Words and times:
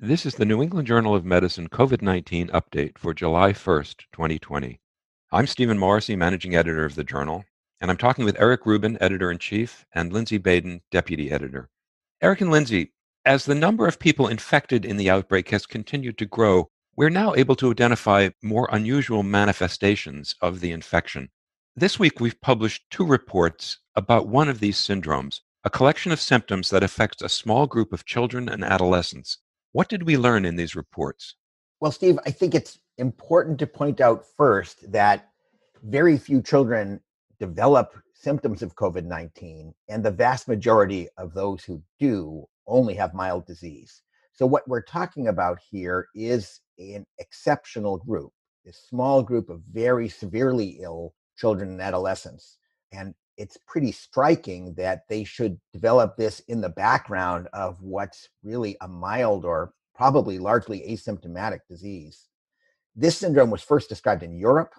This 0.00 0.26
is 0.26 0.34
the 0.34 0.44
New 0.44 0.60
England 0.60 0.88
Journal 0.88 1.14
of 1.14 1.24
Medicine 1.24 1.68
COVID 1.68 2.02
19 2.02 2.48
update 2.48 2.98
for 2.98 3.14
July 3.14 3.52
1st, 3.52 3.98
2020. 4.12 4.80
I'm 5.30 5.46
Stephen 5.46 5.78
Morrissey, 5.78 6.16
managing 6.16 6.56
editor 6.56 6.84
of 6.84 6.96
the 6.96 7.04
journal, 7.04 7.44
and 7.80 7.92
I'm 7.92 7.96
talking 7.96 8.24
with 8.24 8.36
Eric 8.40 8.66
Rubin, 8.66 8.98
editor 9.00 9.30
in 9.30 9.38
chief, 9.38 9.86
and 9.94 10.12
Lindsay 10.12 10.36
Baden, 10.36 10.80
deputy 10.90 11.30
editor. 11.30 11.68
Eric 12.20 12.40
and 12.40 12.50
Lindsay, 12.50 12.92
as 13.24 13.44
the 13.44 13.54
number 13.54 13.86
of 13.86 14.00
people 14.00 14.26
infected 14.26 14.84
in 14.84 14.96
the 14.96 15.08
outbreak 15.08 15.50
has 15.50 15.64
continued 15.64 16.18
to 16.18 16.26
grow, 16.26 16.68
we're 16.96 17.08
now 17.08 17.32
able 17.36 17.54
to 17.54 17.70
identify 17.70 18.30
more 18.42 18.68
unusual 18.72 19.22
manifestations 19.22 20.34
of 20.40 20.58
the 20.58 20.72
infection. 20.72 21.30
This 21.76 22.00
week, 22.00 22.18
we've 22.18 22.40
published 22.40 22.90
two 22.90 23.06
reports 23.06 23.78
about 23.94 24.26
one 24.26 24.48
of 24.48 24.58
these 24.58 24.76
syndromes, 24.76 25.38
a 25.62 25.70
collection 25.70 26.10
of 26.10 26.20
symptoms 26.20 26.68
that 26.70 26.82
affects 26.82 27.22
a 27.22 27.28
small 27.28 27.68
group 27.68 27.92
of 27.92 28.04
children 28.04 28.48
and 28.48 28.64
adolescents. 28.64 29.38
What 29.74 29.88
did 29.88 30.04
we 30.04 30.16
learn 30.16 30.44
in 30.44 30.54
these 30.54 30.76
reports? 30.76 31.34
Well, 31.80 31.90
Steve, 31.90 32.16
I 32.24 32.30
think 32.30 32.54
it's 32.54 32.78
important 32.96 33.58
to 33.58 33.66
point 33.66 34.00
out 34.00 34.24
first 34.36 34.92
that 34.92 35.30
very 35.82 36.16
few 36.16 36.40
children 36.42 37.00
develop 37.40 37.92
symptoms 38.12 38.62
of 38.62 38.76
COVID 38.76 39.04
19, 39.04 39.74
and 39.88 40.04
the 40.04 40.12
vast 40.12 40.46
majority 40.46 41.08
of 41.18 41.34
those 41.34 41.64
who 41.64 41.82
do 41.98 42.44
only 42.68 42.94
have 42.94 43.14
mild 43.14 43.46
disease. 43.46 44.00
So, 44.32 44.46
what 44.46 44.68
we're 44.68 44.80
talking 44.80 45.26
about 45.26 45.58
here 45.68 46.06
is 46.14 46.60
an 46.78 47.04
exceptional 47.18 47.96
group, 47.96 48.30
a 48.68 48.72
small 48.72 49.24
group 49.24 49.50
of 49.50 49.60
very 49.72 50.08
severely 50.08 50.78
ill 50.82 51.14
children 51.36 51.70
and 51.70 51.82
adolescents. 51.82 52.58
And 52.92 53.12
it's 53.36 53.58
pretty 53.66 53.92
striking 53.92 54.74
that 54.74 55.02
they 55.08 55.24
should 55.24 55.58
develop 55.72 56.16
this 56.16 56.40
in 56.48 56.60
the 56.60 56.68
background 56.68 57.48
of 57.52 57.80
what's 57.80 58.28
really 58.42 58.76
a 58.80 58.88
mild 58.88 59.44
or 59.44 59.72
probably 59.94 60.38
largely 60.38 60.80
asymptomatic 60.88 61.60
disease. 61.68 62.28
This 62.96 63.18
syndrome 63.18 63.50
was 63.50 63.62
first 63.62 63.88
described 63.88 64.22
in 64.22 64.36
Europe. 64.36 64.72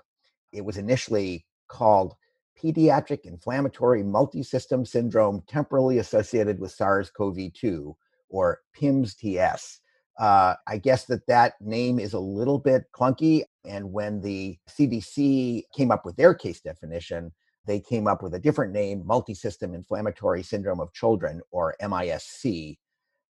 It 0.52 0.64
was 0.64 0.78
initially 0.78 1.46
called 1.68 2.16
pediatric 2.62 3.22
inflammatory 3.26 4.04
multisystem 4.04 4.88
syndrome 4.88 5.44
temporally 5.48 5.98
associated 5.98 6.60
with 6.60 6.72
SARS-CoV-2 6.72 7.94
or 8.30 8.60
PIMS-TS. 8.74 9.80
Uh, 10.18 10.56
I 10.66 10.78
guess 10.78 11.06
that 11.06 11.28
that 11.28 11.56
name 11.60 12.00
is 12.00 12.14
a 12.14 12.20
little 12.20 12.58
bit 12.58 12.86
clunky. 12.94 13.44
And 13.66 13.92
when 13.92 14.22
the 14.22 14.58
CDC 14.70 15.64
came 15.76 15.92
up 15.92 16.06
with 16.06 16.16
their 16.16 16.34
case 16.34 16.62
definition, 16.62 17.34
they 17.66 17.80
came 17.80 18.08
up 18.08 18.22
with 18.22 18.34
a 18.34 18.40
different 18.40 18.74
name, 18.74 19.04
multisystem 19.04 19.74
inflammatory 19.74 20.44
syndrome 20.44 20.80
of 20.80 20.94
children, 20.94 21.42
or 21.52 21.76
MISC. 21.82 22.78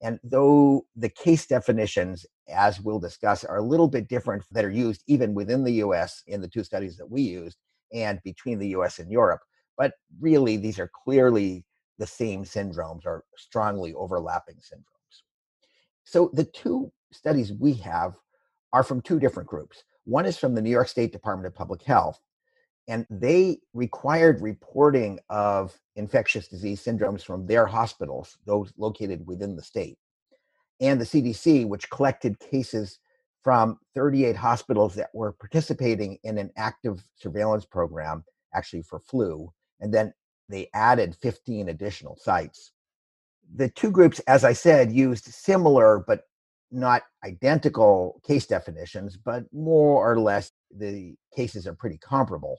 And 0.00 0.20
though 0.22 0.86
the 0.94 1.08
case 1.08 1.46
definitions, 1.46 2.24
as 2.48 2.80
we'll 2.80 3.00
discuss, 3.00 3.44
are 3.44 3.56
a 3.56 3.62
little 3.62 3.88
bit 3.88 4.08
different 4.08 4.44
that 4.52 4.64
are 4.64 4.70
used 4.70 5.02
even 5.06 5.34
within 5.34 5.64
the 5.64 5.74
US 5.84 6.22
in 6.26 6.40
the 6.40 6.48
two 6.48 6.62
studies 6.62 6.96
that 6.98 7.10
we 7.10 7.22
used 7.22 7.58
and 7.92 8.20
between 8.22 8.58
the 8.58 8.68
US 8.68 8.98
and 8.98 9.10
Europe, 9.10 9.40
but 9.76 9.94
really 10.20 10.56
these 10.56 10.78
are 10.78 10.90
clearly 11.04 11.64
the 11.98 12.06
same 12.06 12.44
syndromes 12.44 13.04
or 13.04 13.24
strongly 13.36 13.92
overlapping 13.94 14.56
syndromes. 14.56 15.22
So 16.04 16.30
the 16.32 16.44
two 16.44 16.92
studies 17.12 17.52
we 17.52 17.74
have 17.74 18.14
are 18.72 18.84
from 18.84 19.00
two 19.00 19.18
different 19.18 19.48
groups. 19.48 19.82
One 20.04 20.26
is 20.26 20.38
from 20.38 20.54
the 20.54 20.62
New 20.62 20.70
York 20.70 20.88
State 20.88 21.12
Department 21.12 21.46
of 21.46 21.54
Public 21.54 21.82
Health, 21.82 22.20
and 22.88 23.06
they 23.10 23.58
required 23.74 24.40
reporting 24.40 25.20
of 25.30 25.78
infectious 25.96 26.48
disease 26.48 26.82
syndromes 26.82 27.22
from 27.22 27.46
their 27.46 27.66
hospitals, 27.66 28.38
those 28.46 28.72
located 28.78 29.26
within 29.26 29.56
the 29.56 29.62
state, 29.62 29.98
and 30.80 31.00
the 31.00 31.04
CDC, 31.04 31.68
which 31.68 31.90
collected 31.90 32.40
cases 32.40 32.98
from 33.44 33.78
38 33.94 34.36
hospitals 34.36 34.94
that 34.94 35.10
were 35.14 35.32
participating 35.32 36.18
in 36.24 36.38
an 36.38 36.50
active 36.56 37.04
surveillance 37.16 37.64
program, 37.66 38.24
actually 38.54 38.82
for 38.82 38.98
flu, 39.00 39.52
and 39.80 39.92
then 39.92 40.12
they 40.48 40.68
added 40.74 41.16
15 41.22 41.68
additional 41.68 42.16
sites. 42.16 42.72
The 43.54 43.68
two 43.70 43.90
groups, 43.90 44.18
as 44.20 44.44
I 44.44 44.52
said, 44.54 44.92
used 44.92 45.26
similar 45.26 46.04
but 46.06 46.22
not 46.70 47.02
identical 47.24 48.20
case 48.26 48.46
definitions, 48.46 49.16
but 49.16 49.44
more 49.52 50.10
or 50.10 50.20
less 50.20 50.52
the 50.76 51.16
cases 51.34 51.66
are 51.66 51.74
pretty 51.74 51.98
comparable. 51.98 52.58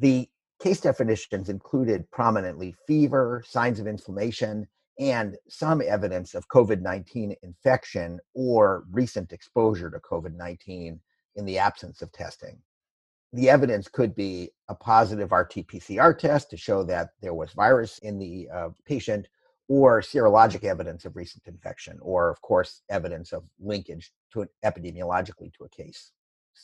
The 0.00 0.28
case 0.60 0.80
definitions 0.80 1.48
included 1.48 2.10
prominently 2.10 2.74
fever, 2.86 3.42
signs 3.46 3.80
of 3.80 3.86
inflammation, 3.86 4.66
and 4.98 5.36
some 5.48 5.80
evidence 5.80 6.34
of 6.34 6.48
COVID 6.48 6.80
19 6.80 7.34
infection 7.42 8.20
or 8.34 8.84
recent 8.90 9.32
exposure 9.32 9.90
to 9.90 9.98
COVID 9.98 10.34
19 10.34 11.00
in 11.36 11.44
the 11.44 11.58
absence 11.58 12.02
of 12.02 12.12
testing. 12.12 12.58
The 13.32 13.50
evidence 13.50 13.88
could 13.88 14.14
be 14.14 14.50
a 14.68 14.74
positive 14.74 15.32
RT 15.32 15.66
PCR 15.68 16.16
test 16.16 16.50
to 16.50 16.56
show 16.56 16.82
that 16.84 17.10
there 17.20 17.34
was 17.34 17.52
virus 17.52 17.98
in 17.98 18.18
the 18.18 18.48
uh, 18.52 18.68
patient, 18.86 19.28
or 19.68 20.00
serologic 20.00 20.64
evidence 20.64 21.04
of 21.04 21.14
recent 21.14 21.46
infection, 21.46 21.98
or, 22.00 22.30
of 22.30 22.40
course, 22.40 22.82
evidence 22.88 23.32
of 23.32 23.44
linkage 23.60 24.12
to 24.32 24.42
an, 24.42 24.48
epidemiologically 24.64 25.52
to 25.52 25.64
a 25.64 25.68
case. 25.68 26.12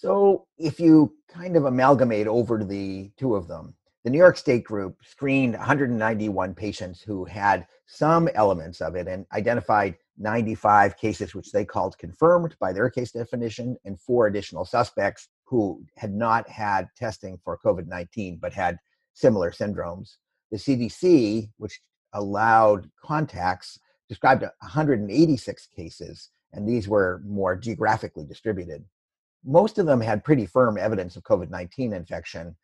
So 0.00 0.46
if 0.58 0.80
you 0.80 1.14
kind 1.28 1.56
of 1.56 1.66
amalgamate 1.66 2.26
over 2.26 2.64
the 2.64 3.10
two 3.16 3.36
of 3.36 3.46
them, 3.46 3.74
the 4.02 4.10
New 4.10 4.18
York 4.18 4.36
State 4.36 4.64
group 4.64 4.98
screened 5.02 5.54
191 5.54 6.54
patients 6.54 7.00
who 7.00 7.24
had 7.24 7.66
some 7.86 8.28
elements 8.34 8.80
of 8.80 8.96
it 8.96 9.06
and 9.06 9.24
identified 9.32 9.96
95 10.18 10.96
cases, 10.96 11.34
which 11.34 11.52
they 11.52 11.64
called 11.64 11.96
confirmed 11.98 12.56
by 12.60 12.72
their 12.72 12.90
case 12.90 13.12
definition, 13.12 13.76
and 13.84 14.00
four 14.00 14.26
additional 14.26 14.64
suspects 14.64 15.28
who 15.44 15.82
had 15.96 16.12
not 16.12 16.48
had 16.48 16.88
testing 16.96 17.38
for 17.42 17.58
COVID 17.64 17.86
19 17.86 18.38
but 18.40 18.52
had 18.52 18.78
similar 19.14 19.52
syndromes. 19.52 20.16
The 20.50 20.58
CDC, 20.58 21.50
which 21.56 21.80
allowed 22.12 22.90
contacts, 23.02 23.78
described 24.08 24.42
186 24.42 25.66
cases, 25.68 26.30
and 26.52 26.68
these 26.68 26.88
were 26.88 27.22
more 27.24 27.56
geographically 27.56 28.24
distributed 28.24 28.84
most 29.44 29.78
of 29.78 29.86
them 29.86 30.00
had 30.00 30.24
pretty 30.24 30.46
firm 30.46 30.78
evidence 30.78 31.16
of 31.16 31.22
COVID 31.22 31.50
19 31.50 31.92
infection. 31.92 32.56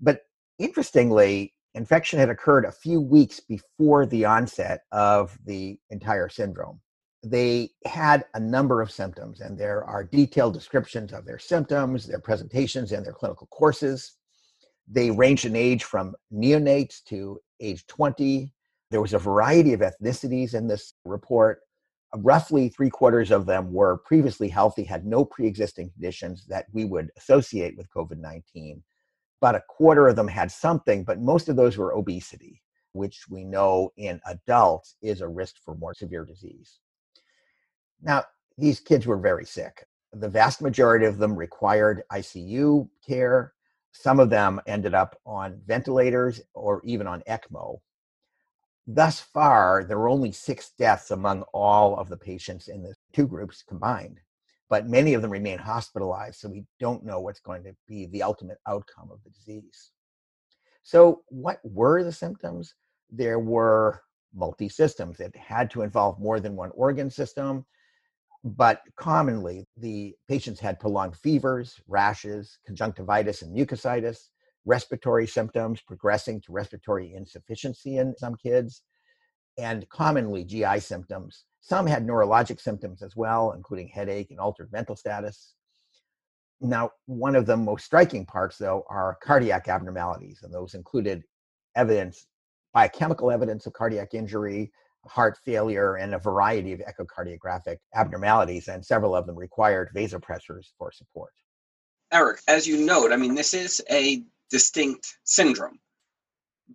But 0.00 0.22
interestingly, 0.58 1.54
infection 1.74 2.18
had 2.18 2.30
occurred 2.30 2.64
a 2.64 2.72
few 2.72 3.00
weeks 3.00 3.40
before 3.40 4.06
the 4.06 4.24
onset 4.24 4.82
of 4.92 5.38
the 5.44 5.78
entire 5.90 6.28
syndrome. 6.28 6.80
They 7.22 7.70
had 7.86 8.26
a 8.34 8.40
number 8.40 8.82
of 8.82 8.90
symptoms, 8.90 9.40
and 9.40 9.58
there 9.58 9.82
are 9.84 10.04
detailed 10.04 10.54
descriptions 10.54 11.12
of 11.12 11.24
their 11.24 11.38
symptoms, 11.38 12.06
their 12.06 12.20
presentations, 12.20 12.92
and 12.92 13.04
their 13.04 13.14
clinical 13.14 13.46
courses. 13.46 14.16
They 14.86 15.10
ranged 15.10 15.46
in 15.46 15.56
age 15.56 15.84
from 15.84 16.14
neonates 16.32 17.02
to 17.04 17.40
age 17.60 17.86
20. 17.86 18.52
There 18.90 19.00
was 19.00 19.14
a 19.14 19.18
variety 19.18 19.72
of 19.72 19.80
ethnicities 19.80 20.54
in 20.54 20.68
this 20.68 20.92
report 21.06 21.60
roughly 22.16 22.68
three 22.68 22.90
quarters 22.90 23.30
of 23.30 23.46
them 23.46 23.72
were 23.72 23.98
previously 23.98 24.48
healthy, 24.48 24.84
had 24.84 25.06
no 25.06 25.24
pre 25.24 25.46
existing 25.46 25.90
conditions 25.90 26.46
that 26.46 26.66
we 26.72 26.84
would 26.84 27.10
associate 27.16 27.76
with 27.76 27.90
COVID 27.90 28.18
19. 28.18 28.82
About 29.40 29.56
a 29.56 29.64
quarter 29.68 30.08
of 30.08 30.16
them 30.16 30.28
had 30.28 30.50
something, 30.50 31.04
but 31.04 31.20
most 31.20 31.48
of 31.48 31.56
those 31.56 31.76
were 31.76 31.94
obesity, 31.94 32.62
which 32.92 33.28
we 33.28 33.44
know 33.44 33.92
in 33.96 34.20
adults 34.26 34.96
is 35.02 35.20
a 35.20 35.28
risk 35.28 35.56
for 35.64 35.74
more 35.74 35.94
severe 35.94 36.24
disease. 36.24 36.78
Now, 38.00 38.24
these 38.56 38.80
kids 38.80 39.06
were 39.06 39.18
very 39.18 39.44
sick. 39.44 39.86
The 40.12 40.28
vast 40.28 40.62
majority 40.62 41.06
of 41.06 41.18
them 41.18 41.34
required 41.34 42.02
ICU 42.12 42.88
care. 43.06 43.52
Some 43.92 44.20
of 44.20 44.30
them 44.30 44.60
ended 44.66 44.94
up 44.94 45.18
on 45.26 45.60
ventilators 45.66 46.40
or 46.54 46.80
even 46.84 47.06
on 47.06 47.22
ECMO 47.28 47.80
thus 48.86 49.20
far, 49.20 49.84
there 49.84 49.98
were 49.98 50.08
only 50.08 50.32
six 50.32 50.70
deaths 50.78 51.10
among 51.10 51.42
all 51.52 51.96
of 51.96 52.08
the 52.08 52.16
patients 52.16 52.68
in 52.68 52.82
the 52.82 52.94
two 53.12 53.26
groups 53.26 53.62
combined, 53.62 54.20
but 54.68 54.88
many 54.88 55.14
of 55.14 55.22
them 55.22 55.30
remain 55.30 55.58
hospitalized, 55.58 56.36
so 56.40 56.48
we 56.48 56.64
don't 56.80 57.04
know 57.04 57.20
what's 57.20 57.40
going 57.40 57.62
to 57.64 57.74
be 57.88 58.06
the 58.06 58.22
ultimate 58.22 58.58
outcome 58.66 59.10
of 59.10 59.22
the 59.24 59.30
disease. 59.30 59.92
So, 60.82 61.22
what 61.28 61.60
were 61.64 62.04
the 62.04 62.12
symptoms? 62.12 62.74
There 63.10 63.38
were 63.38 64.02
multi 64.34 64.68
systems 64.68 65.16
that 65.18 65.34
had 65.36 65.70
to 65.70 65.82
involve 65.82 66.18
more 66.18 66.40
than 66.40 66.56
one 66.56 66.70
organ 66.74 67.10
system, 67.10 67.64
but 68.42 68.82
commonly 68.96 69.66
the 69.76 70.14
patients 70.28 70.60
had 70.60 70.78
prolonged 70.78 71.16
fevers, 71.16 71.80
rashes, 71.88 72.58
conjunctivitis, 72.66 73.42
and 73.42 73.56
mucositis 73.56 74.28
respiratory 74.64 75.26
symptoms 75.26 75.80
progressing 75.80 76.40
to 76.42 76.52
respiratory 76.52 77.12
insufficiency 77.14 77.98
in 77.98 78.16
some 78.16 78.36
kids, 78.36 78.82
and 79.58 79.88
commonly 79.88 80.44
GI 80.44 80.80
symptoms. 80.80 81.44
Some 81.60 81.86
had 81.86 82.06
neurologic 82.06 82.60
symptoms 82.60 83.02
as 83.02 83.16
well, 83.16 83.52
including 83.52 83.88
headache 83.88 84.30
and 84.30 84.40
altered 84.40 84.70
mental 84.72 84.96
status. 84.96 85.54
Now, 86.60 86.90
one 87.06 87.36
of 87.36 87.46
the 87.46 87.56
most 87.56 87.84
striking 87.84 88.26
parts, 88.26 88.58
though, 88.58 88.84
are 88.88 89.18
cardiac 89.22 89.68
abnormalities, 89.68 90.40
and 90.42 90.52
those 90.52 90.74
included 90.74 91.22
evidence, 91.76 92.26
biochemical 92.72 93.30
evidence 93.30 93.66
of 93.66 93.72
cardiac 93.72 94.14
injury, 94.14 94.72
heart 95.06 95.38
failure 95.44 95.96
and 95.96 96.14
a 96.14 96.18
variety 96.18 96.72
of 96.72 96.80
echocardiographic 96.80 97.76
abnormalities, 97.94 98.68
and 98.68 98.84
several 98.84 99.14
of 99.14 99.26
them 99.26 99.36
required 99.36 99.90
vasopressors 99.94 100.68
for 100.78 100.90
support. 100.90 101.32
Eric, 102.12 102.40
as 102.48 102.66
you 102.66 102.84
note, 102.84 103.12
I 103.12 103.16
mean, 103.16 103.34
this 103.34 103.54
is 103.54 103.82
a 103.90 104.22
distinct 104.54 105.18
syndrome, 105.24 105.80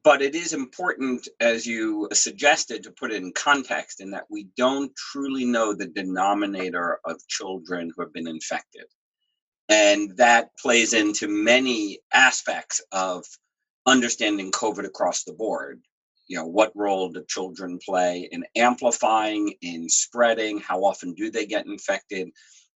but 0.03 0.21
it 0.21 0.35
is 0.35 0.51
important, 0.51 1.29
as 1.39 1.65
you 1.65 2.09
suggested, 2.11 2.83
to 2.83 2.91
put 2.91 3.09
it 3.13 3.23
in 3.23 3.31
context 3.31 4.01
in 4.01 4.11
that 4.11 4.25
we 4.29 4.49
don't 4.57 4.93
truly 4.97 5.45
know 5.45 5.73
the 5.73 5.87
denominator 5.87 6.99
of 7.05 7.25
children 7.29 7.89
who 7.89 8.01
have 8.01 8.11
been 8.11 8.27
infected. 8.27 8.83
And 9.69 10.17
that 10.17 10.49
plays 10.61 10.91
into 10.93 11.29
many 11.29 11.99
aspects 12.11 12.81
of 12.91 13.23
understanding 13.85 14.51
COVID 14.51 14.85
across 14.85 15.23
the 15.23 15.31
board. 15.31 15.81
You 16.27 16.35
know, 16.35 16.47
what 16.47 16.75
role 16.75 17.07
do 17.07 17.23
children 17.29 17.79
play 17.79 18.27
in 18.29 18.43
amplifying, 18.57 19.53
in 19.61 19.87
spreading? 19.87 20.59
How 20.59 20.81
often 20.83 21.13
do 21.13 21.31
they 21.31 21.45
get 21.45 21.65
infected? 21.65 22.27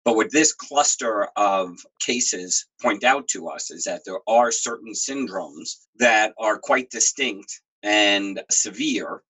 But 0.04 0.16
what 0.16 0.30
this 0.30 0.52
cluster 0.52 1.28
of 1.36 1.78
cases 1.98 2.66
point 2.82 3.04
out 3.04 3.26
to 3.28 3.48
us 3.48 3.70
is 3.70 3.84
that 3.84 4.02
there 4.04 4.20
are 4.28 4.52
certain 4.52 4.92
syndromes 4.92 5.76
that 5.98 6.34
are 6.38 6.58
quite 6.58 6.90
distinct 6.90 7.62
and 7.82 8.42
severe 8.50 9.22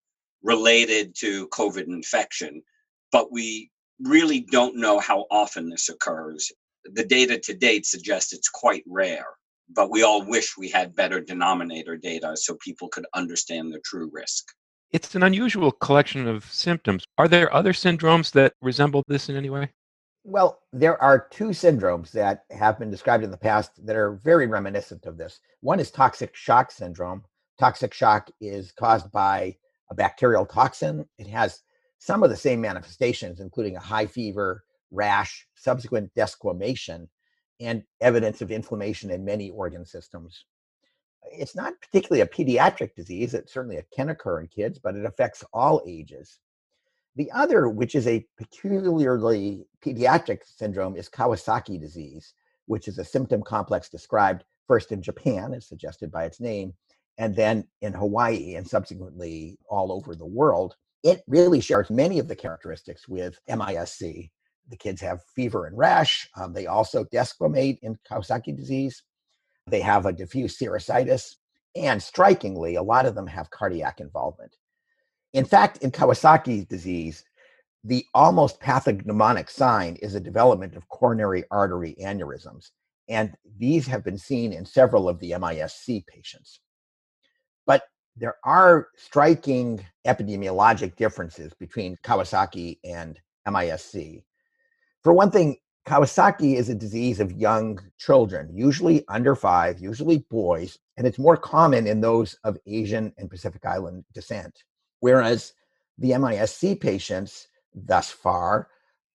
related 0.43 1.15
to 1.21 1.49
COVID 1.49 1.87
infection, 1.87 2.63
but 3.13 3.31
we 3.31 3.71
really 4.01 4.41
don't 4.41 4.77
know 4.77 4.99
how 4.99 5.27
often 5.31 5.71
this 5.71 5.89
occurs. 5.89 6.51
The 6.85 7.05
data 7.05 7.39
to 7.39 7.55
date 7.55 7.87
suggests 7.87 8.33
it's 8.33 8.49
quite 8.49 8.83
rare, 8.87 9.27
but 9.71 9.91
we 9.91 10.03
all 10.03 10.25
wish 10.25 10.59
we 10.59 10.69
had 10.69 10.97
better 10.97 11.21
denominator 11.21 11.97
data 11.97 12.37
so 12.37 12.57
people 12.57 12.89
could 12.89 13.07
understand 13.15 13.73
the 13.73 13.81
true 13.85 14.11
risk. 14.13 14.45
It's 14.91 15.15
an 15.15 15.23
unusual 15.23 15.71
collection 15.71 16.27
of 16.27 16.45
symptoms. 16.53 17.05
Are 17.17 17.29
there 17.29 17.53
other 17.55 17.73
syndromes 17.73 18.33
that 18.33 18.55
resemble 18.61 19.03
this 19.07 19.29
in 19.29 19.37
any 19.37 19.51
way? 19.51 19.71
Well, 20.27 20.63
there 20.73 21.01
are 21.03 21.29
two 21.29 21.49
syndromes 21.49 22.11
that 22.13 22.45
have 22.51 22.79
been 22.79 22.91
described 22.91 23.25
in 23.25 23.31
the 23.31 23.37
past 23.37 23.73
that 23.85 23.95
are 23.95 24.21
very 24.25 24.47
reminiscent 24.47 25.05
of 25.05 25.19
this. 25.19 25.41
One 25.61 25.79
is 25.79 25.91
toxic 25.91 26.35
shock 26.35 26.71
syndrome. 26.71 27.25
Toxic 27.59 27.93
shock 27.93 28.31
is 28.41 28.73
caused 28.73 29.13
by 29.13 29.55
a 29.91 29.95
bacterial 29.95 30.47
toxin. 30.47 31.07
It 31.19 31.27
has 31.27 31.61
some 31.99 32.23
of 32.23 32.31
the 32.31 32.37
same 32.37 32.63
manifestations, 32.63 33.41
including 33.41 33.77
a 33.77 33.81
high 33.81 34.07
fever, 34.07 34.65
rash, 34.91 35.47
subsequent 35.57 36.11
desquamation, 36.15 37.07
and 37.61 37.85
evidence 38.01 38.41
of 38.41 38.51
inflammation 38.51 39.11
in 39.11 39.27
many 39.27 39.51
organ 39.51 39.85
systems. 39.85 40.47
It's 41.33 41.55
not 41.55 41.75
particularly 41.83 42.23
a 42.23 42.27
pediatric 42.27 42.95
disease. 42.95 43.35
It 43.35 43.51
certainly 43.51 43.83
can 43.95 44.09
occur 44.09 44.41
in 44.41 44.49
kids, 44.49 44.79
but 44.79 44.97
it 44.97 45.05
affects 45.05 45.45
all 45.53 45.83
ages. 45.87 46.39
The 47.17 47.31
other, 47.31 47.69
which 47.69 47.95
is 47.95 48.07
a 48.07 48.27
peculiarly 48.37 49.67
pediatric 49.85 50.41
syndrome, 50.45 50.97
is 50.97 51.09
Kawasaki 51.09 51.79
disease, 51.79 52.35
which 52.67 52.89
is 52.89 52.99
a 52.99 53.05
symptom 53.05 53.43
complex 53.43 53.89
described 53.89 54.45
first 54.67 54.91
in 54.91 55.01
Japan, 55.01 55.55
as 55.55 55.67
suggested 55.67 56.11
by 56.11 56.25
its 56.25 56.41
name, 56.41 56.75
and 57.19 57.37
then 57.37 57.69
in 57.83 57.93
Hawaii 57.93 58.55
and 58.57 58.67
subsequently 58.67 59.59
all 59.69 59.93
over 59.93 60.17
the 60.17 60.27
world. 60.27 60.75
It 61.05 61.23
really 61.29 61.61
shares 61.61 61.91
many 61.91 62.19
of 62.19 62.29
the 62.29 62.35
characteristics 62.35 63.07
with 63.07 63.39
MISC. 63.47 64.31
The 64.69 64.77
kids 64.77 65.01
have 65.03 65.23
fever 65.37 65.67
and 65.67 65.77
rash. 65.77 66.29
Um, 66.37 66.53
they 66.53 66.67
also 66.67 67.05
desquamate 67.05 67.79
in 67.83 67.99
Kawasaki 68.11 68.57
disease. 68.57 69.03
They 69.67 69.81
have 69.81 70.07
a 70.07 70.13
diffuse 70.13 70.59
serositis. 70.59 71.37
And 71.77 72.03
strikingly, 72.03 72.77
a 72.77 72.83
lot 72.83 73.05
of 73.07 73.15
them 73.15 73.27
have 73.27 73.51
cardiac 73.51 74.01
involvement. 74.01 74.57
In 75.35 75.45
fact, 75.45 75.79
in 75.79 75.91
Kawasaki 75.91 76.67
disease, 76.69 77.25
the 77.83 78.07
almost 78.15 78.61
pathognomonic 78.61 79.51
sign 79.51 79.97
is 79.97 80.15
a 80.15 80.21
development 80.21 80.77
of 80.77 80.89
coronary 80.89 81.45
artery 81.51 81.97
aneurysms. 82.01 82.71
And 83.09 83.35
these 83.59 83.87
have 83.89 84.05
been 84.05 84.17
seen 84.17 84.53
in 84.53 84.65
several 84.65 85.09
of 85.09 85.19
the 85.19 85.33
MISC 85.33 86.07
patients. 86.07 86.61
But 87.67 87.83
there 88.17 88.37
are 88.45 88.89
striking 88.97 89.85
epidemiologic 90.07 90.95
differences 90.97 91.53
between 91.59 91.97
Kawasaki 92.05 92.79
and 92.85 93.19
MISC. 93.47 94.23
For 95.03 95.13
one 95.13 95.33
thing, 95.33 95.57
Kawasaki 95.85 96.55
is 96.55 96.71
a 96.71 96.75
disease 96.75 97.19
of 97.19 97.33
young 97.33 97.81
children, 97.99 98.51
usually 98.55 99.05
under 99.09 99.35
five, 99.35 99.81
usually 99.81 100.25
boys, 100.31 100.79
and 100.97 101.07
it's 101.07 101.19
more 101.19 101.37
common 101.37 101.89
in 101.89 102.01
those 102.01 102.39
of 102.45 102.57
Asian 102.67 103.13
and 103.19 103.29
Pacific 103.29 103.67
Island 103.67 104.05
descent. 104.15 104.63
Whereas 105.05 105.53
the 105.99 106.13
MISC 106.13 106.81
patients 106.81 107.49
thus 107.75 108.11
far 108.11 108.69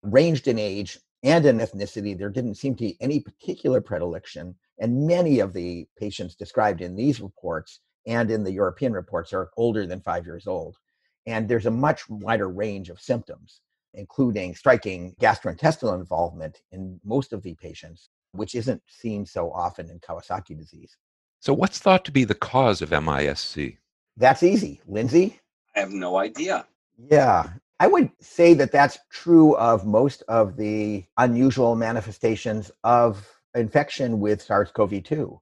ranged 0.02 0.46
in 0.46 0.58
age 0.58 0.98
and 1.22 1.46
in 1.46 1.60
ethnicity. 1.60 2.16
There 2.16 2.28
didn't 2.28 2.56
seem 2.56 2.74
to 2.74 2.84
be 2.84 2.98
any 3.00 3.20
particular 3.20 3.80
predilection. 3.80 4.54
And 4.78 5.06
many 5.06 5.40
of 5.40 5.54
the 5.54 5.88
patients 5.98 6.34
described 6.34 6.82
in 6.82 6.94
these 6.94 7.22
reports 7.22 7.80
and 8.06 8.30
in 8.30 8.44
the 8.44 8.52
European 8.52 8.92
reports 8.92 9.32
are 9.32 9.48
older 9.56 9.86
than 9.86 10.02
five 10.02 10.26
years 10.26 10.46
old. 10.46 10.76
And 11.24 11.48
there's 11.48 11.64
a 11.64 11.70
much 11.70 12.06
wider 12.10 12.50
range 12.50 12.90
of 12.90 13.00
symptoms, 13.00 13.62
including 13.94 14.54
striking 14.54 15.14
gastrointestinal 15.22 15.98
involvement 15.98 16.60
in 16.70 17.00
most 17.02 17.32
of 17.32 17.42
the 17.42 17.54
patients, 17.54 18.10
which 18.32 18.54
isn't 18.54 18.82
seen 18.88 19.24
so 19.24 19.50
often 19.52 19.88
in 19.88 20.00
Kawasaki 20.00 20.54
disease. 20.54 20.98
So, 21.40 21.54
what's 21.54 21.78
thought 21.78 22.04
to 22.04 22.12
be 22.12 22.24
the 22.24 22.34
cause 22.34 22.82
of 22.82 22.90
MISC? 22.90 23.78
That's 24.18 24.42
easy. 24.42 24.82
Lindsay? 24.86 25.40
I 25.78 25.82
have 25.82 25.92
no 25.92 26.16
idea. 26.16 26.66
Yeah. 26.98 27.50
I 27.78 27.86
would 27.86 28.10
say 28.20 28.52
that 28.54 28.72
that's 28.72 28.98
true 29.12 29.54
of 29.54 29.86
most 29.86 30.24
of 30.26 30.56
the 30.56 31.04
unusual 31.18 31.76
manifestations 31.76 32.72
of 32.82 33.24
infection 33.54 34.18
with 34.18 34.42
SARS 34.42 34.72
CoV 34.72 35.04
2. 35.04 35.40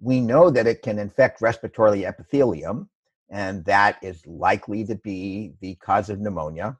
We 0.00 0.20
know 0.20 0.50
that 0.50 0.66
it 0.66 0.82
can 0.82 0.98
infect 0.98 1.40
respiratory 1.40 2.04
epithelium, 2.04 2.90
and 3.30 3.64
that 3.66 3.98
is 4.02 4.26
likely 4.26 4.84
to 4.86 4.96
be 4.96 5.54
the 5.60 5.76
cause 5.76 6.10
of 6.10 6.18
pneumonia. 6.18 6.76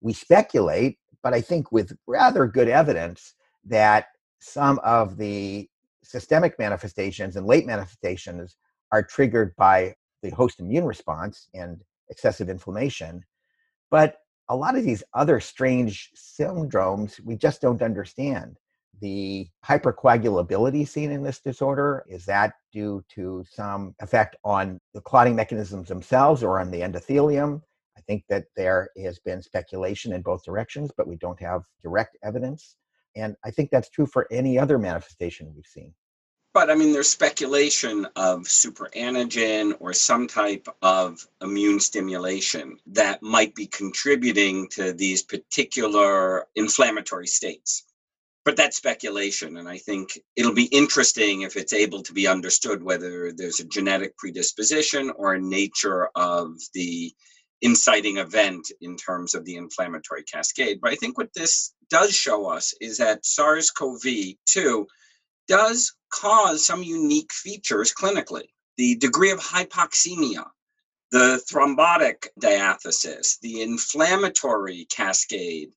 We 0.00 0.12
speculate, 0.12 0.98
but 1.24 1.34
I 1.34 1.40
think 1.40 1.72
with 1.72 1.98
rather 2.06 2.46
good 2.46 2.68
evidence, 2.68 3.34
that 3.64 4.06
some 4.38 4.78
of 4.84 5.16
the 5.16 5.68
systemic 6.04 6.60
manifestations 6.60 7.34
and 7.34 7.44
late 7.44 7.66
manifestations 7.66 8.54
are 8.92 9.02
triggered 9.02 9.56
by 9.56 9.96
the 10.22 10.30
host 10.30 10.60
immune 10.60 10.84
response 10.84 11.48
and 11.52 11.82
excessive 12.08 12.48
inflammation. 12.48 13.24
But 13.90 14.16
a 14.48 14.56
lot 14.56 14.76
of 14.76 14.84
these 14.84 15.02
other 15.14 15.40
strange 15.40 16.10
syndromes 16.16 17.20
we 17.24 17.36
just 17.36 17.60
don't 17.60 17.82
understand. 17.82 18.56
The 19.00 19.48
hypercoagulability 19.64 20.88
seen 20.88 21.10
in 21.10 21.22
this 21.22 21.40
disorder 21.40 22.04
is 22.08 22.24
that 22.26 22.54
due 22.72 23.04
to 23.10 23.44
some 23.50 23.94
effect 24.00 24.36
on 24.44 24.80
the 24.94 25.02
clotting 25.02 25.36
mechanisms 25.36 25.88
themselves 25.88 26.42
or 26.42 26.58
on 26.60 26.70
the 26.70 26.80
endothelium? 26.80 27.60
I 27.96 28.00
think 28.02 28.24
that 28.28 28.44
there 28.56 28.88
has 29.02 29.18
been 29.18 29.42
speculation 29.42 30.12
in 30.12 30.22
both 30.22 30.44
directions, 30.44 30.90
but 30.96 31.08
we 31.08 31.16
don't 31.16 31.40
have 31.40 31.62
direct 31.82 32.16
evidence. 32.22 32.76
And 33.16 33.34
I 33.44 33.50
think 33.50 33.70
that's 33.70 33.90
true 33.90 34.06
for 34.06 34.26
any 34.30 34.58
other 34.58 34.78
manifestation 34.78 35.52
we've 35.54 35.66
seen. 35.66 35.92
But 36.56 36.70
I 36.70 36.74
mean, 36.74 36.94
there's 36.94 37.10
speculation 37.10 38.06
of 38.16 38.44
superantigen 38.44 39.74
or 39.78 39.92
some 39.92 40.26
type 40.26 40.66
of 40.80 41.28
immune 41.42 41.80
stimulation 41.80 42.78
that 42.86 43.22
might 43.22 43.54
be 43.54 43.66
contributing 43.66 44.66
to 44.70 44.94
these 44.94 45.22
particular 45.22 46.46
inflammatory 46.56 47.26
states. 47.26 47.84
But 48.46 48.56
that's 48.56 48.78
speculation. 48.78 49.58
And 49.58 49.68
I 49.68 49.76
think 49.76 50.18
it'll 50.34 50.54
be 50.54 50.70
interesting 50.72 51.42
if 51.42 51.56
it's 51.56 51.74
able 51.74 52.02
to 52.04 52.14
be 52.14 52.26
understood 52.26 52.82
whether 52.82 53.32
there's 53.32 53.60
a 53.60 53.68
genetic 53.68 54.16
predisposition 54.16 55.12
or 55.14 55.34
a 55.34 55.38
nature 55.38 56.08
of 56.14 56.56
the 56.72 57.12
inciting 57.60 58.16
event 58.16 58.72
in 58.80 58.96
terms 58.96 59.34
of 59.34 59.44
the 59.44 59.56
inflammatory 59.56 60.22
cascade. 60.22 60.78
But 60.80 60.92
I 60.92 60.94
think 60.94 61.18
what 61.18 61.34
this 61.34 61.74
does 61.90 62.14
show 62.14 62.46
us 62.46 62.72
is 62.80 62.96
that 62.96 63.26
SARS 63.26 63.70
CoV 63.70 64.04
2 64.46 64.86
does 65.48 65.92
cause 66.10 66.66
some 66.66 66.82
unique 66.82 67.32
features 67.32 67.92
clinically. 67.92 68.44
The 68.76 68.96
degree 68.96 69.30
of 69.30 69.40
hypoxemia, 69.40 70.44
the 71.10 71.42
thrombotic 71.50 72.28
diathesis, 72.40 73.38
the 73.42 73.62
inflammatory 73.62 74.86
cascade, 74.90 75.70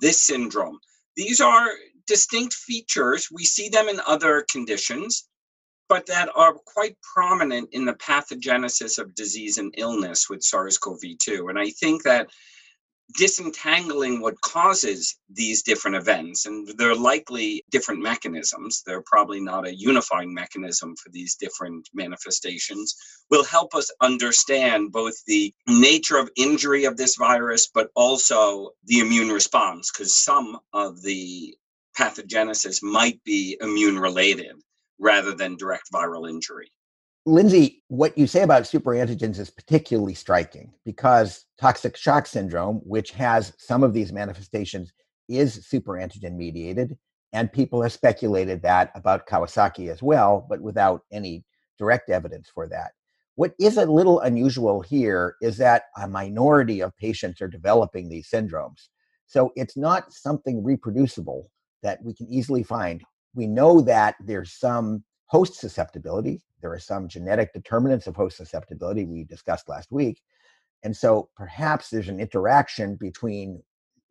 this 0.00 0.22
syndrome. 0.22 0.78
These 1.16 1.40
are 1.40 1.68
distinct 2.06 2.54
features. 2.54 3.28
We 3.30 3.44
see 3.44 3.68
them 3.68 3.88
in 3.88 4.00
other 4.06 4.46
conditions, 4.50 5.28
but 5.88 6.06
that 6.06 6.30
are 6.34 6.54
quite 6.54 6.96
prominent 7.02 7.70
in 7.72 7.84
the 7.84 7.94
pathogenesis 7.94 8.98
of 8.98 9.14
disease 9.14 9.58
and 9.58 9.74
illness 9.76 10.28
with 10.30 10.42
SARS 10.42 10.78
CoV 10.78 11.00
2. 11.20 11.48
And 11.48 11.58
I 11.58 11.70
think 11.70 12.04
that 12.04 12.28
disentangling 13.16 14.20
what 14.20 14.40
causes 14.40 15.16
these 15.30 15.62
different 15.62 15.96
events. 15.96 16.46
And 16.46 16.68
they're 16.76 16.94
likely 16.94 17.64
different 17.70 18.02
mechanisms. 18.02 18.82
They're 18.84 19.02
probably 19.06 19.40
not 19.40 19.66
a 19.66 19.74
unifying 19.74 20.34
mechanism 20.34 20.94
for 20.96 21.10
these 21.10 21.34
different 21.36 21.88
manifestations, 21.94 22.94
will 23.30 23.44
help 23.44 23.74
us 23.74 23.90
understand 24.00 24.92
both 24.92 25.14
the 25.26 25.52
nature 25.66 26.18
of 26.18 26.30
injury 26.36 26.84
of 26.84 26.96
this 26.96 27.16
virus, 27.16 27.68
but 27.72 27.90
also 27.94 28.70
the 28.84 29.00
immune 29.00 29.30
response, 29.30 29.90
because 29.90 30.22
some 30.22 30.58
of 30.72 31.02
the 31.02 31.56
pathogenesis 31.98 32.82
might 32.82 33.22
be 33.24 33.56
immune 33.60 33.98
related 33.98 34.52
rather 34.98 35.34
than 35.34 35.56
direct 35.56 35.90
viral 35.92 36.28
injury. 36.28 36.70
Lindsay, 37.28 37.82
what 37.88 38.16
you 38.16 38.26
say 38.26 38.40
about 38.40 38.62
superantigens 38.62 39.38
is 39.38 39.50
particularly 39.50 40.14
striking 40.14 40.72
because 40.86 41.44
toxic 41.60 41.94
shock 41.94 42.26
syndrome, 42.26 42.76
which 42.84 43.10
has 43.10 43.52
some 43.58 43.82
of 43.82 43.92
these 43.92 44.14
manifestations, 44.14 44.94
is 45.28 45.66
superantigen 45.70 46.36
mediated. 46.36 46.96
And 47.34 47.52
people 47.52 47.82
have 47.82 47.92
speculated 47.92 48.62
that 48.62 48.90
about 48.94 49.26
Kawasaki 49.26 49.90
as 49.92 50.02
well, 50.02 50.46
but 50.48 50.62
without 50.62 51.02
any 51.12 51.44
direct 51.78 52.08
evidence 52.08 52.48
for 52.48 52.66
that. 52.68 52.92
What 53.34 53.52
is 53.60 53.76
a 53.76 53.84
little 53.84 54.20
unusual 54.20 54.80
here 54.80 55.36
is 55.42 55.58
that 55.58 55.82
a 55.98 56.08
minority 56.08 56.80
of 56.80 56.96
patients 56.96 57.42
are 57.42 57.48
developing 57.48 58.08
these 58.08 58.30
syndromes. 58.30 58.88
So 59.26 59.52
it's 59.54 59.76
not 59.76 60.14
something 60.14 60.64
reproducible 60.64 61.50
that 61.82 62.02
we 62.02 62.14
can 62.14 62.26
easily 62.28 62.62
find. 62.62 63.02
We 63.34 63.46
know 63.46 63.82
that 63.82 64.14
there's 64.18 64.54
some 64.54 65.04
host 65.28 65.54
susceptibility. 65.54 66.42
There 66.60 66.72
are 66.72 66.78
some 66.78 67.06
genetic 67.06 67.52
determinants 67.52 68.06
of 68.06 68.16
host 68.16 68.36
susceptibility 68.36 69.04
we 69.04 69.24
discussed 69.24 69.68
last 69.68 69.92
week. 69.92 70.20
And 70.82 70.96
so 70.96 71.28
perhaps 71.36 71.90
there's 71.90 72.08
an 72.08 72.20
interaction 72.20 72.96
between, 72.96 73.62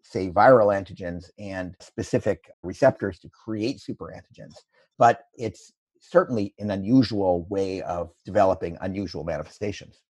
say, 0.04 0.30
viral 0.30 0.74
antigens 0.74 1.30
and 1.40 1.76
specific 1.80 2.50
receptors 2.64 3.20
to 3.20 3.30
create 3.30 3.80
superantigens. 3.80 4.54
But 4.98 5.24
it's 5.36 5.74
certainly 6.00 6.54
an 6.60 6.72
unusual 6.72 7.46
way 7.50 7.82
of 7.82 8.12
developing 8.24 8.78
unusual 8.82 9.24
manifestations. 9.24 10.02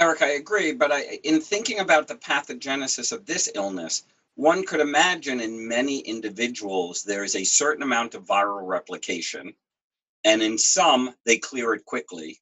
Eric, 0.00 0.22
I 0.22 0.30
agree. 0.30 0.72
But 0.72 0.92
I, 0.92 1.18
in 1.24 1.40
thinking 1.40 1.78
about 1.78 2.08
the 2.08 2.16
pathogenesis 2.16 3.12
of 3.12 3.26
this 3.26 3.48
illness, 3.54 4.04
one 4.34 4.64
could 4.64 4.80
imagine 4.80 5.40
in 5.40 5.68
many 5.68 6.00
individuals 6.00 7.02
there 7.02 7.24
is 7.24 7.36
a 7.36 7.44
certain 7.44 7.82
amount 7.82 8.14
of 8.14 8.24
viral 8.24 8.66
replication 8.66 9.54
and 10.24 10.42
in 10.42 10.58
some 10.58 11.14
they 11.26 11.38
clear 11.38 11.74
it 11.74 11.84
quickly. 11.84 12.38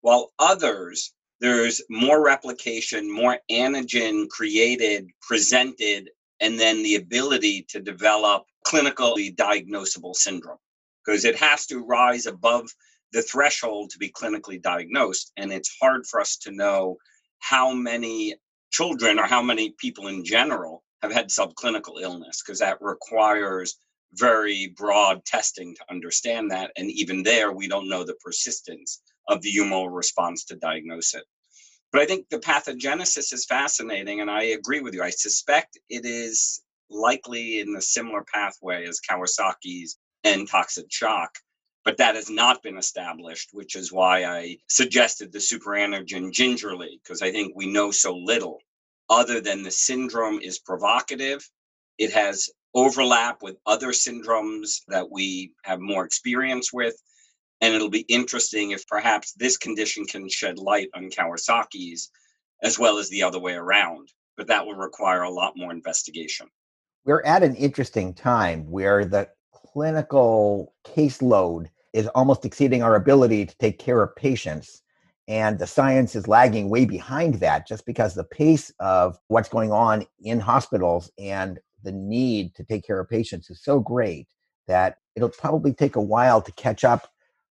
While 0.00 0.32
others 0.38 1.12
there's 1.40 1.82
more 1.90 2.24
replication 2.24 3.12
more 3.12 3.38
antigen 3.50 4.28
created 4.28 5.08
presented 5.22 6.10
and 6.40 6.58
then 6.58 6.82
the 6.82 6.96
ability 6.96 7.66
to 7.68 7.80
develop 7.80 8.44
clinically 8.66 9.34
diagnosable 9.34 10.14
syndrome. 10.14 10.58
Because 11.04 11.24
it 11.24 11.36
has 11.36 11.66
to 11.66 11.80
rise 11.84 12.26
above 12.26 12.68
the 13.12 13.22
threshold 13.22 13.90
to 13.90 13.98
be 13.98 14.10
clinically 14.10 14.60
diagnosed 14.60 15.32
and 15.36 15.52
it's 15.52 15.76
hard 15.80 16.06
for 16.06 16.20
us 16.20 16.36
to 16.38 16.52
know 16.52 16.96
how 17.40 17.72
many 17.72 18.34
children 18.70 19.18
or 19.18 19.24
how 19.24 19.42
many 19.42 19.74
people 19.78 20.08
in 20.08 20.24
general 20.24 20.82
have 21.02 21.12
had 21.12 21.28
subclinical 21.28 22.00
illness 22.02 22.42
because 22.42 22.58
that 22.58 22.78
requires 22.80 23.78
very 24.14 24.72
broad 24.76 25.24
testing 25.24 25.74
to 25.74 25.84
understand 25.90 26.50
that. 26.50 26.72
And 26.76 26.90
even 26.90 27.22
there, 27.22 27.52
we 27.52 27.68
don't 27.68 27.88
know 27.88 28.04
the 28.04 28.16
persistence 28.24 29.00
of 29.28 29.42
the 29.42 29.54
humoral 29.54 29.94
response 29.94 30.44
to 30.46 30.56
diagnose 30.56 31.14
it. 31.14 31.24
But 31.92 32.02
I 32.02 32.06
think 32.06 32.28
the 32.28 32.38
pathogenesis 32.38 33.32
is 33.32 33.46
fascinating, 33.46 34.20
and 34.20 34.30
I 34.30 34.42
agree 34.44 34.80
with 34.80 34.94
you. 34.94 35.02
I 35.02 35.10
suspect 35.10 35.78
it 35.88 36.04
is 36.04 36.62
likely 36.90 37.60
in 37.60 37.74
a 37.76 37.80
similar 37.80 38.24
pathway 38.32 38.86
as 38.86 39.00
Kawasaki's 39.00 39.98
and 40.24 40.48
toxic 40.48 40.86
shock, 40.90 41.38
but 41.84 41.96
that 41.98 42.14
has 42.14 42.28
not 42.28 42.62
been 42.62 42.76
established, 42.76 43.50
which 43.52 43.76
is 43.76 43.92
why 43.92 44.24
I 44.24 44.58
suggested 44.68 45.32
the 45.32 45.38
superantigen 45.38 46.32
gingerly, 46.32 47.00
because 47.02 47.22
I 47.22 47.30
think 47.32 47.54
we 47.56 47.66
know 47.72 47.90
so 47.90 48.16
little 48.16 48.60
other 49.08 49.40
than 49.40 49.62
the 49.62 49.70
syndrome 49.70 50.40
is 50.40 50.58
provocative. 50.58 51.48
It 51.96 52.12
has 52.12 52.50
overlap 52.74 53.42
with 53.42 53.56
other 53.66 53.88
syndromes 53.88 54.80
that 54.88 55.10
we 55.10 55.52
have 55.62 55.80
more 55.80 56.04
experience 56.04 56.72
with. 56.72 56.94
And 57.60 57.74
it'll 57.74 57.90
be 57.90 58.06
interesting 58.08 58.70
if 58.70 58.86
perhaps 58.86 59.32
this 59.32 59.56
condition 59.56 60.06
can 60.06 60.28
shed 60.28 60.58
light 60.58 60.88
on 60.94 61.10
Kawasaki's 61.10 62.10
as 62.62 62.78
well 62.78 62.98
as 62.98 63.08
the 63.08 63.22
other 63.22 63.38
way 63.38 63.54
around. 63.54 64.08
But 64.36 64.46
that 64.46 64.64
will 64.64 64.76
require 64.76 65.22
a 65.22 65.30
lot 65.30 65.56
more 65.56 65.72
investigation. 65.72 66.46
We're 67.04 67.22
at 67.24 67.42
an 67.42 67.56
interesting 67.56 68.14
time 68.14 68.70
where 68.70 69.04
the 69.04 69.28
clinical 69.52 70.74
caseload 70.86 71.68
is 71.92 72.06
almost 72.08 72.44
exceeding 72.44 72.82
our 72.82 72.94
ability 72.94 73.46
to 73.46 73.56
take 73.58 73.78
care 73.78 74.02
of 74.02 74.14
patients. 74.14 74.82
And 75.26 75.58
the 75.58 75.66
science 75.66 76.14
is 76.14 76.28
lagging 76.28 76.70
way 76.70 76.84
behind 76.84 77.34
that 77.36 77.66
just 77.66 77.84
because 77.84 78.14
the 78.14 78.24
pace 78.24 78.72
of 78.78 79.18
what's 79.28 79.48
going 79.48 79.72
on 79.72 80.06
in 80.20 80.38
hospitals 80.40 81.10
and 81.18 81.58
the 81.82 81.92
need 81.92 82.54
to 82.54 82.64
take 82.64 82.86
care 82.86 83.00
of 83.00 83.08
patients 83.08 83.50
is 83.50 83.62
so 83.62 83.80
great 83.80 84.26
that 84.66 84.98
it'll 85.16 85.28
probably 85.28 85.72
take 85.72 85.96
a 85.96 86.00
while 86.00 86.40
to 86.42 86.52
catch 86.52 86.84
up 86.84 87.10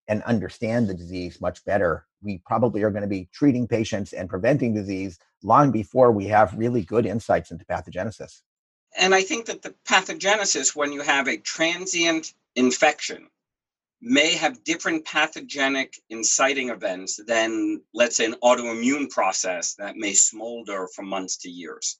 and 0.08 0.22
understand 0.22 0.88
the 0.88 0.94
disease 0.94 1.40
much 1.40 1.64
better. 1.64 2.06
We 2.22 2.42
probably 2.46 2.82
are 2.82 2.90
going 2.90 3.02
to 3.02 3.08
be 3.08 3.28
treating 3.32 3.66
patients 3.66 4.12
and 4.12 4.28
preventing 4.28 4.74
disease 4.74 5.18
long 5.42 5.70
before 5.70 6.12
we 6.12 6.26
have 6.26 6.56
really 6.56 6.82
good 6.82 7.06
insights 7.06 7.50
into 7.50 7.64
pathogenesis. 7.64 8.42
And 8.96 9.14
I 9.14 9.22
think 9.22 9.46
that 9.46 9.62
the 9.62 9.74
pathogenesis, 9.86 10.74
when 10.74 10.92
you 10.92 11.02
have 11.02 11.28
a 11.28 11.36
transient 11.38 12.32
infection, 12.54 13.28
may 14.00 14.34
have 14.34 14.62
different 14.64 15.04
pathogenic 15.04 16.00
inciting 16.10 16.70
events 16.70 17.18
than, 17.26 17.80
let's 17.94 18.16
say, 18.16 18.26
an 18.26 18.36
autoimmune 18.42 19.10
process 19.10 19.74
that 19.74 19.96
may 19.96 20.12
smolder 20.12 20.86
for 20.94 21.02
months 21.02 21.38
to 21.38 21.48
years. 21.48 21.98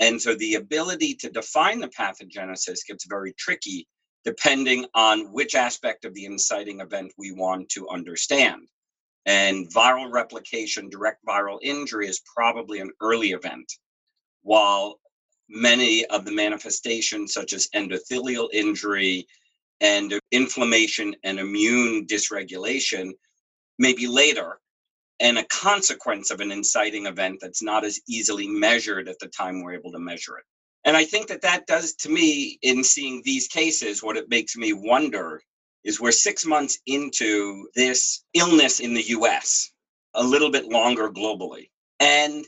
And 0.00 0.20
so 0.20 0.34
the 0.34 0.54
ability 0.54 1.14
to 1.16 1.30
define 1.30 1.80
the 1.80 1.88
pathogenesis 1.88 2.86
gets 2.86 3.06
very 3.06 3.32
tricky 3.38 3.86
depending 4.24 4.84
on 4.94 5.32
which 5.32 5.54
aspect 5.54 6.04
of 6.04 6.12
the 6.12 6.24
inciting 6.24 6.80
event 6.80 7.12
we 7.16 7.30
want 7.30 7.68
to 7.68 7.88
understand. 7.88 8.66
And 9.24 9.72
viral 9.72 10.12
replication, 10.12 10.88
direct 10.90 11.24
viral 11.24 11.58
injury 11.62 12.08
is 12.08 12.20
probably 12.34 12.80
an 12.80 12.90
early 13.00 13.30
event, 13.30 13.72
while 14.42 14.98
many 15.48 16.04
of 16.06 16.24
the 16.24 16.32
manifestations, 16.32 17.32
such 17.32 17.52
as 17.52 17.68
endothelial 17.74 18.48
injury 18.52 19.26
and 19.80 20.12
inflammation 20.32 21.14
and 21.22 21.38
immune 21.38 22.06
dysregulation, 22.06 23.12
may 23.78 23.94
be 23.94 24.08
later 24.08 24.58
and 25.20 25.38
a 25.38 25.44
consequence 25.44 26.30
of 26.30 26.40
an 26.40 26.52
inciting 26.52 27.06
event 27.06 27.38
that's 27.40 27.62
not 27.62 27.84
as 27.84 28.00
easily 28.08 28.46
measured 28.46 29.08
at 29.08 29.18
the 29.18 29.28
time 29.28 29.62
we're 29.62 29.74
able 29.74 29.92
to 29.92 29.98
measure 29.98 30.36
it. 30.38 30.44
And 30.84 30.96
I 30.96 31.04
think 31.04 31.28
that 31.28 31.42
that 31.42 31.66
does 31.66 31.94
to 31.96 32.08
me, 32.08 32.58
in 32.62 32.84
seeing 32.84 33.22
these 33.24 33.48
cases, 33.48 34.02
what 34.02 34.16
it 34.16 34.28
makes 34.28 34.56
me 34.56 34.72
wonder 34.72 35.40
is 35.84 36.00
we're 36.00 36.12
six 36.12 36.44
months 36.44 36.78
into 36.86 37.68
this 37.74 38.24
illness 38.34 38.80
in 38.80 38.94
the 38.94 39.02
US, 39.08 39.70
a 40.14 40.22
little 40.22 40.50
bit 40.50 40.66
longer 40.66 41.10
globally. 41.10 41.70
And 41.98 42.44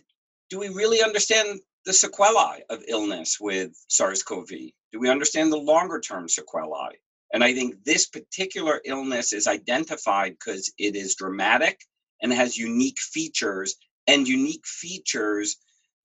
do 0.51 0.59
we 0.59 0.69
really 0.69 1.03
understand 1.03 1.61
the 1.85 1.93
sequelae 1.93 2.63
of 2.69 2.83
illness 2.87 3.39
with 3.41 3.73
SARS 3.89 4.23
CoV? 4.23 4.49
Do 4.49 5.01
we 5.01 5.11
understand 5.11 5.53
the 5.53 5.57
longer 5.57 6.01
term 6.01 6.29
sequelae? 6.29 6.99
And 7.33 7.45
I 7.45 7.55
think 7.55 7.85
this 7.85 8.07
particular 8.07 8.81
illness 8.85 9.33
is 9.33 9.47
identified 9.47 10.33
because 10.33 10.73
it 10.79 10.97
is 10.97 11.15
dramatic 11.15 11.81
and 12.23 12.33
has 12.33 12.59
unique 12.59 12.99
features 12.99 13.77
and 14.07 14.27
unique 14.27 14.67
features 14.67 15.57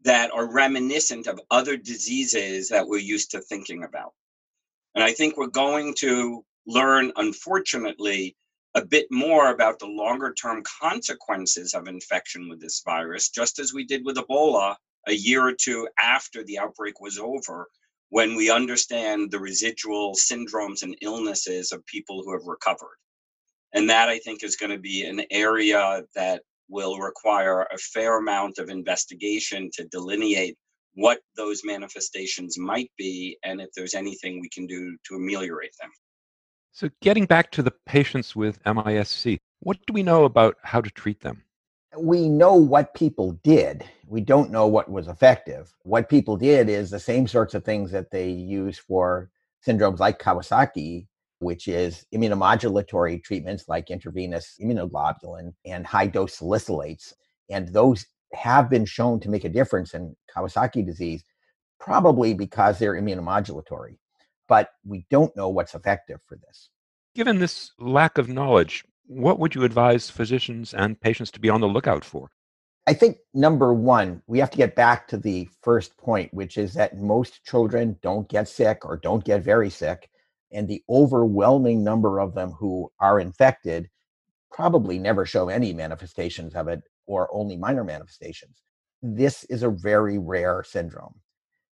that 0.04 0.32
are 0.32 0.52
reminiscent 0.52 1.28
of 1.28 1.40
other 1.50 1.78
diseases 1.78 2.70
that 2.70 2.88
we're 2.88 2.98
used 2.98 3.32
to 3.32 3.42
thinking 3.42 3.84
about. 3.84 4.14
And 4.96 5.04
I 5.04 5.14
think 5.14 5.38
we're 5.38 5.48
going 5.48 5.94
to 6.00 6.46
learn, 6.68 7.12
unfortunately, 7.16 8.36
a 8.76 8.84
bit 8.84 9.08
more 9.12 9.52
about 9.52 9.80
the 9.80 9.86
longer 9.86 10.34
term 10.34 10.64
consequences 10.82 11.74
of 11.74 11.88
infection 11.88 12.50
with 12.50 12.60
this 12.60 12.82
virus, 12.86 13.30
just 13.30 13.60
as 13.60 13.74
we 13.74 13.86
did 13.86 14.04
with 14.04 14.18
Ebola 14.18 14.76
a 15.08 15.14
year 15.14 15.48
or 15.48 15.54
two 15.54 15.88
after 16.02 16.44
the 16.44 16.58
outbreak 16.58 17.00
was 17.00 17.18
over, 17.18 17.68
when 18.10 18.36
we 18.36 18.50
understand 18.50 19.32
the 19.32 19.40
residual 19.40 20.14
syndromes 20.14 20.84
and 20.84 20.96
illnesses 21.02 21.72
of 21.72 21.86
people 21.86 22.24
who 22.24 22.32
have 22.32 22.46
recovered. 22.46 22.98
And 23.74 23.90
that 23.90 24.10
I 24.10 24.20
think 24.20 24.44
is 24.44 24.56
going 24.56 24.72
to 24.72 24.80
be 24.80 25.04
an 25.06 25.24
area 25.32 26.04
that 26.16 26.44
will 26.70 26.98
require 27.00 27.64
a 27.64 27.78
fair 27.78 28.20
amount 28.20 28.58
of 28.58 28.70
investigation 28.70 29.70
to 29.74 29.86
delineate 29.86 30.58
what 30.96 31.20
those 31.36 31.62
manifestations 31.64 32.58
might 32.58 32.92
be 32.98 33.38
and 33.44 33.60
if 33.60 33.70
there's 33.76 33.96
anything 33.96 34.40
we 34.40 34.50
can 34.50 34.68
do 34.68 34.96
to 35.08 35.16
ameliorate 35.16 35.74
them. 35.80 35.90
So, 36.72 36.90
getting 37.02 37.26
back 37.26 37.52
to 37.52 37.62
the 37.62 37.74
patients 37.86 38.36
with 38.36 38.60
MISC, 38.66 39.38
what 39.60 39.78
do 39.86 39.94
we 39.94 40.04
know 40.04 40.26
about 40.26 40.58
how 40.64 40.82
to 40.82 40.90
treat 40.90 41.22
them? 41.22 41.44
We 41.98 42.28
know 42.28 42.56
what 42.56 42.96
people 42.96 43.34
did. 43.44 43.84
We 44.08 44.22
don't 44.22 44.50
know 44.50 44.66
what 44.66 44.90
was 44.90 45.08
effective. 45.08 45.74
What 45.84 46.10
people 46.10 46.38
did 46.38 46.70
is 46.70 46.90
the 46.90 47.00
same 47.00 47.28
sorts 47.28 47.54
of 47.54 47.64
things 47.64 47.92
that 47.92 48.10
they 48.10 48.30
use 48.30 48.80
for 48.80 49.30
syndromes 49.66 50.00
like 50.00 50.20
Kawasaki, 50.20 51.08
which 51.44 51.68
is 51.68 52.06
immunomodulatory 52.14 53.24
treatments 53.24 53.66
like 53.68 53.92
intravenous 53.92 54.56
immunoglobulin 54.62 55.54
and 55.66 55.86
high 55.86 56.08
dose 56.08 56.40
salicylates. 56.40 57.14
And 57.50 57.68
those 57.68 58.06
have 58.34 58.70
been 58.70 58.86
shown 58.86 59.20
to 59.22 59.30
make 59.30 59.44
a 59.44 59.50
difference 59.50 59.94
in 59.94 60.16
Kawasaki 60.36 60.86
disease, 60.86 61.24
probably 61.80 62.34
because 62.34 62.80
they're 62.80 63.00
immunomodulatory. 63.00 63.98
But 64.48 64.70
we 64.86 65.06
don't 65.10 65.36
know 65.36 65.50
what's 65.50 65.76
effective 65.76 66.20
for 66.28 66.38
this. 66.38 66.70
Given 67.16 67.40
this 67.40 67.72
lack 67.80 68.18
of 68.18 68.28
knowledge, 68.28 68.84
what 69.06 69.40
would 69.40 69.56
you 69.56 69.64
advise 69.64 70.10
physicians 70.10 70.74
and 70.74 71.00
patients 71.00 71.32
to 71.32 71.40
be 71.40 71.50
on 71.50 71.62
the 71.62 71.68
lookout 71.68 72.04
for? 72.04 72.32
I 72.86 72.94
think 72.94 73.18
number 73.34 73.74
one, 73.74 74.22
we 74.28 74.40
have 74.40 74.52
to 74.52 74.58
get 74.58 74.76
back 74.76 75.08
to 75.10 75.18
the 75.18 75.48
first 75.62 75.96
point, 75.98 76.34
which 76.34 76.58
is 76.58 76.74
that 76.74 76.98
most 76.98 77.44
children 77.46 77.98
don't 78.02 78.28
get 78.28 78.50
sick 78.50 78.84
or 78.84 78.98
don't 78.98 79.24
get 79.24 79.42
very 79.42 79.70
sick. 79.70 80.10
And 80.54 80.68
the 80.68 80.84
overwhelming 80.90 81.84
number 81.84 82.20
of 82.20 82.36
them 82.36 82.52
who 82.52 82.92
are 83.00 83.20
infected 83.20 83.90
probably 84.52 85.00
never 85.00 85.26
show 85.26 85.50
any 85.50 85.74
manifestations 85.74 86.56
of 86.56 86.68
it 86.68 86.82
or 87.08 87.28
only 87.34 87.58
minor 87.58 87.84
manifestations. 87.84 88.62
This 89.02 89.44
is 89.46 89.64
a 89.64 89.70
very 89.70 90.18
rare 90.18 90.64
syndrome. 90.64 91.16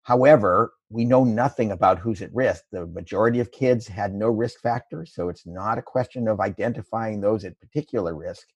However, 0.02 0.72
we 0.88 1.04
know 1.04 1.24
nothing 1.24 1.70
about 1.70 1.98
who's 1.98 2.22
at 2.22 2.34
risk. 2.34 2.64
The 2.72 2.86
majority 2.86 3.40
of 3.40 3.52
kids 3.52 3.86
had 3.86 4.14
no 4.14 4.28
risk 4.28 4.60
factors, 4.62 5.12
so 5.14 5.28
it's 5.28 5.46
not 5.46 5.76
a 5.76 5.82
question 5.82 6.28
of 6.28 6.40
identifying 6.40 7.20
those 7.20 7.44
at 7.44 7.60
particular 7.60 8.14
risk. 8.14 8.46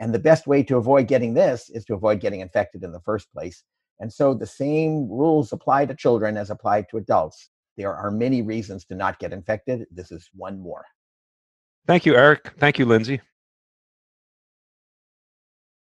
And 0.00 0.14
the 0.14 0.18
best 0.18 0.46
way 0.46 0.62
to 0.62 0.78
avoid 0.78 1.08
getting 1.08 1.34
this 1.34 1.68
is 1.68 1.84
to 1.84 1.94
avoid 1.94 2.20
getting 2.20 2.40
infected 2.40 2.82
in 2.82 2.92
the 2.92 3.00
first 3.00 3.30
place. 3.30 3.62
And 4.00 4.10
so 4.10 4.32
the 4.32 4.46
same 4.46 5.08
rules 5.08 5.52
apply 5.52 5.86
to 5.86 5.94
children 5.94 6.36
as 6.38 6.48
apply 6.48 6.86
to 6.90 6.96
adults. 6.96 7.50
There 7.76 7.94
are 7.94 8.10
many 8.10 8.42
reasons 8.42 8.84
to 8.86 8.94
not 8.94 9.18
get 9.18 9.32
infected. 9.32 9.86
This 9.90 10.12
is 10.12 10.28
one 10.34 10.60
more. 10.60 10.84
Thank 11.86 12.06
you, 12.06 12.14
Eric. 12.14 12.52
Thank 12.58 12.78
you, 12.78 12.84
Lindsay. 12.84 13.20